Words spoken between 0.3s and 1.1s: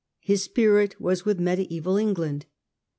spirit